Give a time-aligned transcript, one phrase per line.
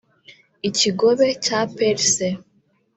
[0.69, 2.27] Ikigobe cya Perse